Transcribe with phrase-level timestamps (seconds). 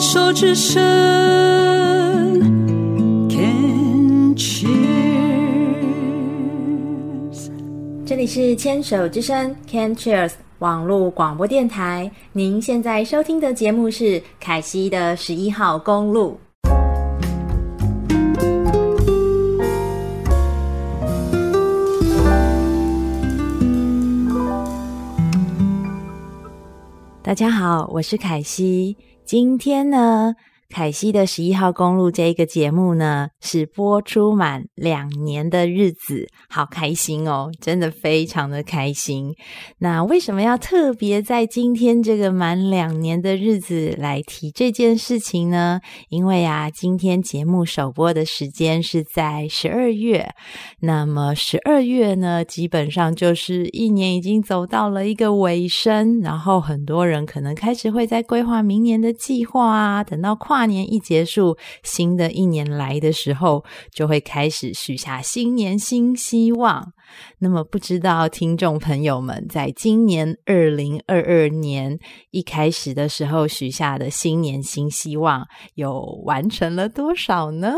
[0.00, 0.80] 手之声
[3.28, 4.70] ，Can Cheers。
[8.06, 12.10] 这里是牵手之声，Can Cheers 网络广播电台。
[12.32, 16.40] 您现在收听的节目是凯西的十一号公路。
[27.22, 28.96] 大家好，我是凯西。
[29.30, 30.34] 今天呢，
[30.72, 39.34] 凯西的十一号公路这一个节目呢，是播出满两年的日子，好开心哦，真的非常的开心。
[39.78, 45.80] 那为什么要特别在今天这个满两年的日子来提这件事情呢？
[46.08, 50.30] 因为啊，今天节目首播的时间是在十二月，
[50.80, 63.64] 那么十二月呢，基本上就是一年已经走到了一个尾声，然后很多人可能开始会在规划明年的计划啊，等到跨跨年一结束，新的一年来的时候。
[63.90, 66.92] 就会开始许下新年新希望。
[67.38, 71.98] 那么，不知道听众朋友们在今年二零二二年
[72.30, 77.72] 一开始的时候许下的新年新希望，有完成了多少呢？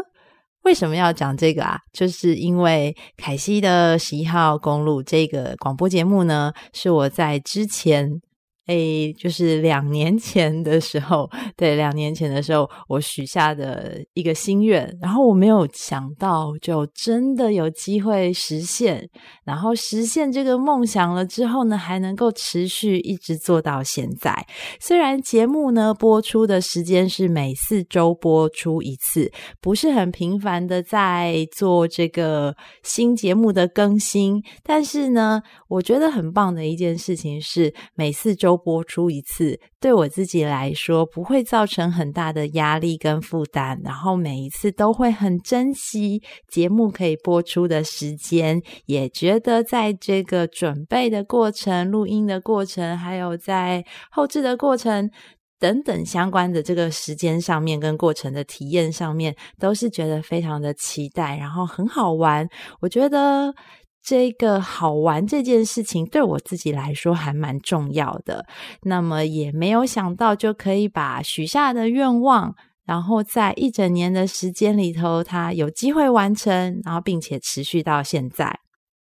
[0.64, 1.78] 为什么要讲这个啊？
[1.92, 8.20] 就是因为凯西的十一号公路这个广播节目呢，是我在之前。
[8.66, 19.10] 诶，就是两年前的时候，对，两年前的时候，我许下的一个心愿，然后我没有想到，就真的有机会实现。
[19.44, 24.32] 然后实现这个梦想了之后呢，还能够持续一直做到现在。
[24.78, 32.54] 虽然节目呢播出的时间是每四周播出一次，不是很频繁的在做这个
[32.84, 38.52] 新节目的更新，但是呢，我觉得很棒的一件事情是每四周。
[38.64, 55.10] 播出一次，对我自己来说不会造成很大的压力跟负担，然后每一次都会很珍惜节目可以播出的时间，也觉得在这个准备的过程、录音的过程，还有在后置的过程
[55.58, 62.48] 等等相关的这个时间上面跟过程的体验上面，都是觉得非常的期待，然后很好玩。
[62.80, 63.52] 我觉得。
[64.02, 68.44] 这个好玩这件事情对我自己来说还蛮重要的，
[68.82, 72.54] 那么也没有想到就可以把许下的愿望，
[72.84, 78.58] 然后在一整年的时间里头，它有机会完成，然后并且持续到现在。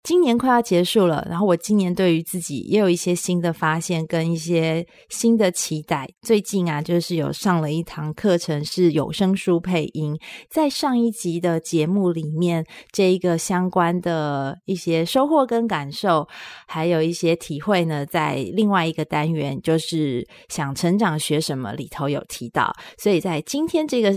[0.07, 6.09] 今年快要结束了，然后我今年对于自己也有一些新的发现跟一些新的期待。
[6.23, 10.17] 最近啊，就是有上了一堂课程，是有声书配音。
[10.49, 16.29] 在上一集的节目里面，这一个相关的一些收获跟感受，
[16.69, 22.73] 还有一些体会呢，在另外一个单元，就是想成长学什么里头有提到。
[22.97, 24.17] 所以在今天这个。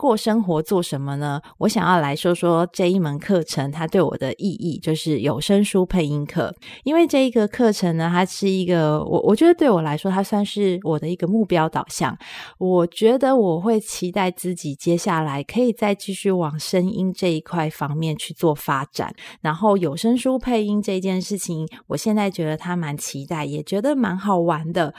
[0.00, 1.38] 过生活做什么呢？
[1.58, 6.54] 我想要来说说这一门课程，它对我的意义，就是有声书配音课。
[6.84, 12.16] 因为这一个课程呢，它是一个我我觉得对我来说，它算是我的一个目标导向。
[12.56, 19.14] 我觉得我会期待自己接下来可以再继续往声音这一块方面去做发展。
[19.42, 24.94] 然后有声书配音这件事情，我现在觉得它蛮期待，也觉得蛮好玩的。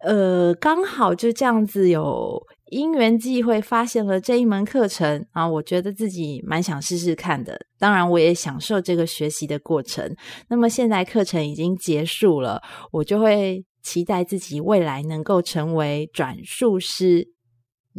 [0.00, 2.46] 呃，刚好就这样子有。
[2.70, 7.58] 因缘际会发现了这一门课程啊，我觉得自己蛮想试试看的。
[7.78, 10.16] 当然，我也享受这个学习的过程。
[10.48, 17.28] 那么现在课程已经结束了，我就会期待自己未来能够成为转述师。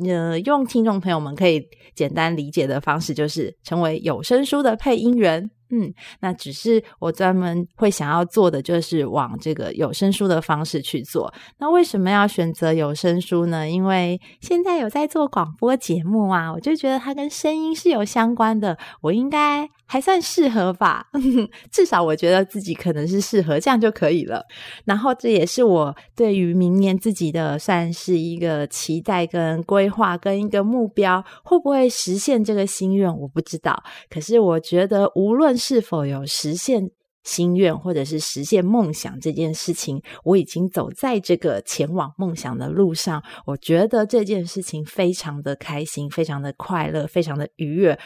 [0.06, 1.64] 呃，用听众朋友们可以
[1.96, 5.50] 简单理解的方式，就是成为有声书的配音员。
[5.70, 11.34] 嗯，那只是我专门会想要做的，就是往这个有声书的方式去做。
[11.58, 13.70] 那为什么要选择有声书呢？
[13.70, 21.08] 因为现在有在做广播节目啊，我就觉得它跟声音是有相关的，我应该还算适合吧。
[21.72, 24.44] 至少我觉得自己可能是适合，这样就可以了。
[24.86, 33.84] 然后这也是我对于明年自己的算是一个期待跟规划跟一个目标，会不会实现这个心愿，我不知道。
[34.10, 36.90] 可是我觉得无论是否有实现
[37.24, 43.24] 心愿，或者是实现梦想这件事情，我已经走在这个前往梦想的路上。
[43.48, 47.98] 我觉得这件事情非常的开心，非常的快乐，非常的愉悦。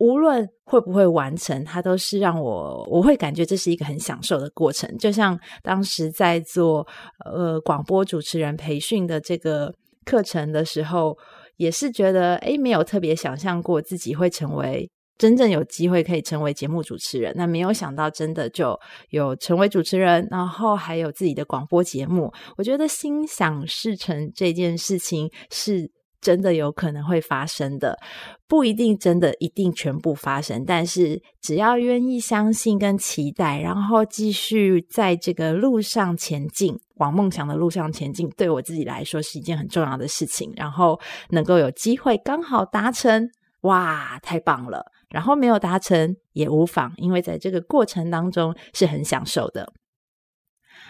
[0.00, 4.92] 无论会不会完成，它都是让我我会感觉这是一个很享受的过程。
[4.98, 6.86] 就像当时在做
[7.24, 9.72] 呃广播主持人培训的这个
[10.04, 11.16] 课程的时候，
[11.56, 14.90] 也是觉得诶，没有特别想象过自己会成为。
[15.18, 18.74] 真正有机会可以成为节目主持人，那没有想到真的就
[19.10, 22.32] 有成为主持人，然后还有自己的广播节目。
[22.56, 27.98] 我觉得心想事成这件事情是真的有可能会发生的，
[28.46, 40.52] 不一定真的一定全部发生，但是只要愿意相信跟期待，然后继续在这个路上前进，往梦想的路上前进，对我自己来说是一件很重要的事情。
[40.56, 41.00] 然后
[41.30, 43.30] 能够有机会刚好达成，
[43.62, 44.84] 哇，太棒了！
[45.08, 49.72] 然后没有达成也无妨，因为在这个过程当中是很享受的。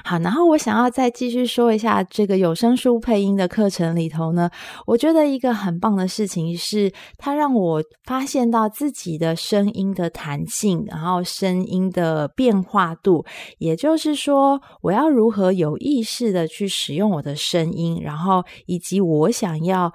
[0.04, 4.50] 好，然后我想要再继续说一下这个有声书配音的课程里头呢，
[4.86, 13.24] 我觉得一个很棒的事情是，它让我发现到自己的声音的弹性，然后声音的变化度，
[13.58, 19.92] 也就是说，我要如何有意识的去使用我的声音，然后以及我想要。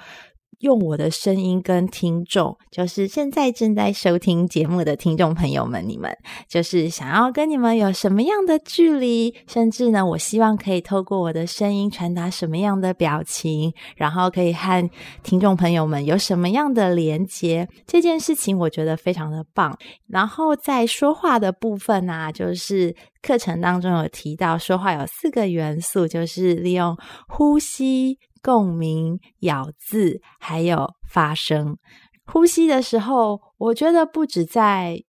[0.60, 6.16] 用我的声音跟听众，就是现在正在收听节目的听众朋友们，你们
[6.48, 14.90] 就是想要跟你们有什么样的距离，甚至呢，我希望可以透过我的声音传达什么样的表情，然后可以和
[15.24, 19.78] 听众朋友们有什么样的连接，这件事情我觉得非常的棒。
[20.08, 26.98] 然后在说话的部分啊，就是课程当中有提到，说话有四个元素，就是利用
[27.28, 28.18] 呼吸。
[28.46, 31.76] 共鸣、咬字，还有发声。
[32.28, 35.02] 呼吸的时候，我觉得不止在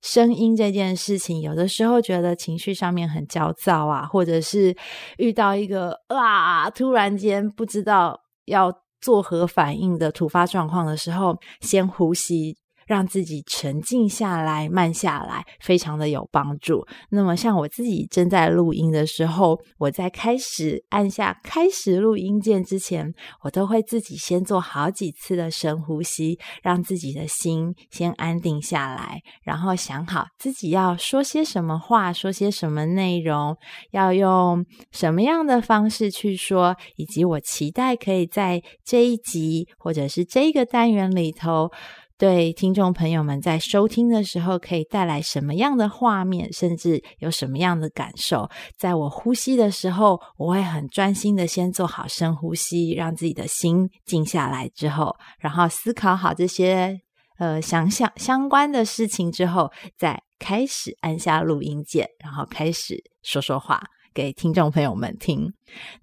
[0.00, 4.74] 声音这件事情，有的时候觉得情绪上面很焦躁啊，或者是
[5.18, 12.56] 遇到一个啊，突然间不知道要作何反应的突发状况的时候，先呼吸。
[12.88, 16.84] 让自己沉静下来，慢下来，非常的有帮助。
[17.10, 23.12] 那么，像我自己正在录音的时候，我在开始按下开始录音键之前，
[23.42, 33.54] 我都会自己先做好几次的深呼吸，让自己的心先安定下来，然后想好自己要说些什么话，说些什么内容，
[33.90, 41.70] 要用什么样的方式去说，以及我期待可以在这一集或者是这个单元里头。
[42.18, 48.50] 对听众朋友们在收听的时候，可以带来什么样的画面，甚至有什么样的感受？
[48.76, 57.00] 在我呼吸的时候，我会很专心的先做好深呼吸，让自己的心静下来之后，然后思考好这些
[57.38, 63.80] 呃想想相关的事情之后，再开始按下录音键，然后开始说说话。
[64.14, 65.52] 给听众朋友们听，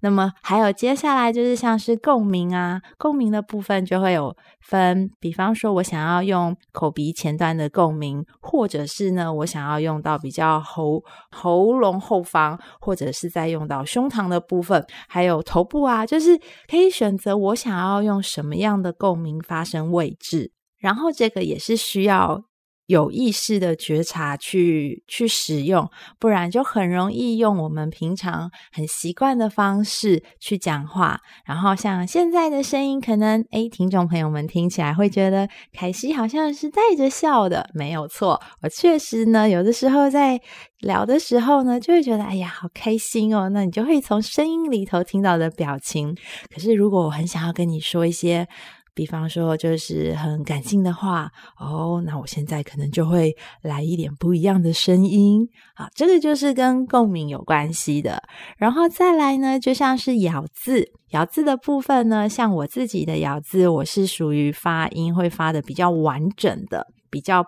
[0.00, 16.38] 那么还有接下来就是像是共鸣啊，共鸣的部分就会有分，比方说我想要用口鼻前端的共鸣，或者是呢我想要用到比较喉喉咙后方，或者是再用到胸膛的部分，还有头部啊，就是
[16.68, 22.44] 可以选择我想要用什么样的共鸣发生位置，然后这个也是需要。
[22.86, 31.20] 有意识的觉察去去使用，不然就很容易用我们平常很习惯的方式去讲话。
[31.44, 38.40] 然后像现在的声音，可能诶，听众朋友们听起来会觉得凯西好像是带着笑的，没有错。
[38.62, 40.40] 我确实呢，有的时候在
[40.78, 43.48] 聊的时候呢，就会觉得哎呀，好开心哦。
[43.48, 46.16] 那你就会从声音里头听到的表情。
[46.54, 48.46] 可是如果我很想要跟你说一些。
[48.96, 58.22] 比方说，就是很感性的话哦，那我现在可能就会来一点不一样的声音啊，这个就是跟共鸣有关系的。
[58.56, 67.44] 然后再来呢，就像是咬字，咬字的部分呢，像我自己的咬字，我是属于发音会发的比较完整的，比较。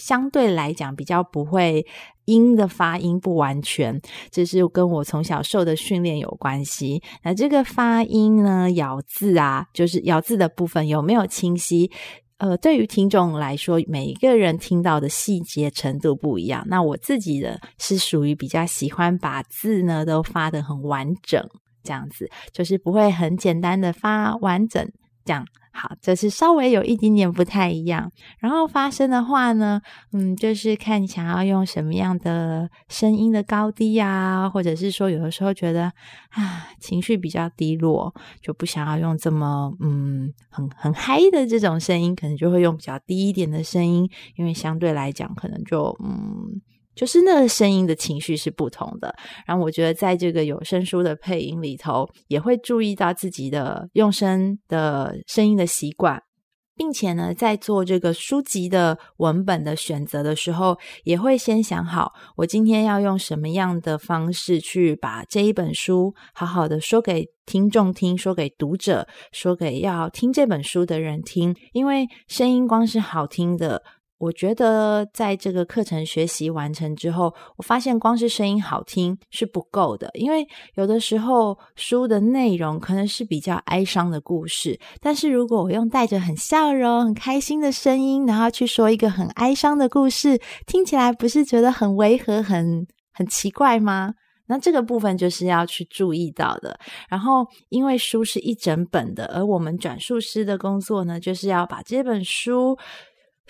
[0.00, 1.86] 相对来讲，比较不会
[2.24, 7.02] 音的发音不完全，这是跟我从小受的训练有关系。
[7.22, 11.90] 那这个发音呢，咬字啊，就是咬字的部分有没有清晰？
[12.38, 16.64] 呃，对于听众来说，每一个人听到的细节程度不一样。
[16.68, 21.46] 那我自己的是属于比较喜欢把字呢都发得很完整，
[21.82, 24.90] 这样子就是不会很简单的发完整
[25.24, 25.46] 这样。
[25.72, 28.10] 好，这是稍微有一点点不太一样。
[28.40, 29.80] 然后发声的话呢，
[30.12, 35.84] 嗯，就是看你想要用什么样的声音的高低啊，或者是说有的时候觉得
[36.30, 38.12] 啊情绪比较低落，
[38.42, 46.60] 就不想要用这么嗯很很嗨的这种声音，可能就会用比较低一点的声音，因为相对来讲可能就嗯。
[46.94, 49.14] 就是那声音的情绪是不同的，
[49.46, 56.22] 然后我觉得在这个有声书的配音里头，也会注意到自己的用声的声音的习惯，
[56.76, 73.82] 并且呢，在做这个书籍的文本的选择的时候，也会先想好，我今天要用什么样的方式去把这一本书好好的说给听众听，说给读者，说给要听这本书的人听，因为声音光是好听的。
[74.20, 94.12] 我觉得在这个课程学习完成之后，我发现光是声音好听是不够的，因为有的时候书的内容可能是比较哀伤的故事，但是如果我用带着很笑容、很开心的声音，然后去说一个很哀伤的故事，听起来不是觉得很违和、很很奇怪吗？
[94.48, 96.78] 那这个部分就是要去注意到的。
[97.08, 102.76] 然后，因为书是一整本的，而我们转述师的工作呢，就是要把这本书。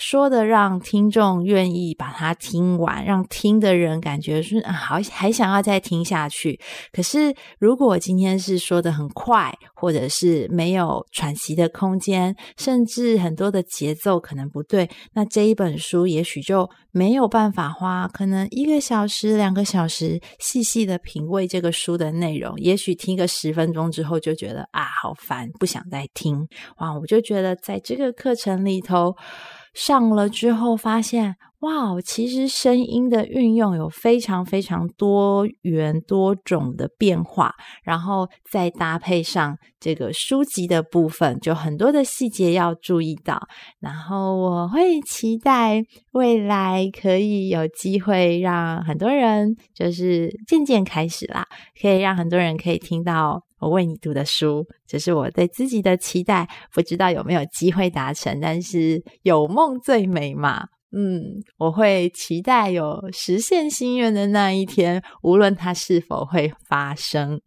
[0.01, 6.59] 说的让听众愿意把它听完，让听的人感觉是好，还想要再听下去。
[6.91, 22.59] 可是，如果今天是说的很快，或者是没有喘息的空间，甚至很多的节奏可能不对，那这一本书也许就没有办法花可能一个小时、两个小时细细的品味这个书的内容。
[22.59, 26.49] 也许听个十分钟之后就觉得啊，好烦，不想再听。
[26.79, 29.15] 哇，我就觉得在这个课程里头。
[29.73, 43.39] 上了之后发现，哇，其实声音的运用有非常非常多元多种的变化，然后再搭配上这个书籍的部分，就很多的细节要注意到。
[43.79, 51.47] 然后我会期待未来可以有机会让很多人，就是渐渐开始啦，
[51.79, 53.43] 可以让很多人可以听到。
[53.59, 60.65] 我为你读的书，这是我对自己的期待，不知道有没有机会达成，但是有梦最美嘛。
[60.93, 67.41] 嗯，我会期待有实现心愿的那一天，无论它是否会发生。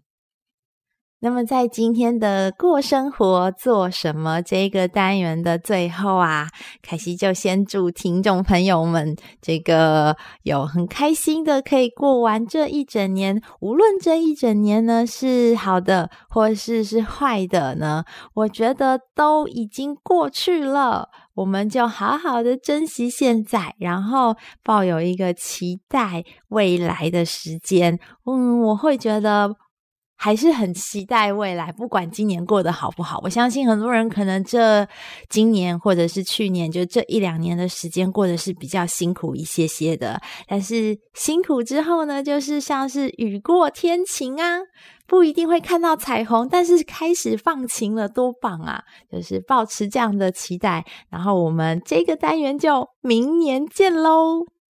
[1.24, 6.50] 那么，在今天的过生活做什么这个单元的最后啊，
[6.82, 18.04] 凯西就先祝听众朋友们这个有很开心的可以过完这一整年，无论这一整年呢是好的或是是坏的呢，
[18.34, 27.98] 我觉得都已经过去了，我们就好好的珍惜现在，然后抱有一个期待未来的时间。
[28.26, 29.56] 嗯，我会觉得。
[30.16, 34.88] 还是很期待未来，不管今年过得好不好，我相信很多人可能这
[35.30, 40.22] 今年或者是去年，就这一两年的时间过得是比较辛苦一些些的。
[40.48, 44.60] 但是辛苦之后呢，就是像是雨过天晴啊，
[45.06, 48.84] 不一定会看到彩虹，但是开始放晴了，多棒啊！
[49.12, 54.46] 就是抱持这样的期待，然后我们这个单元就明年见喽。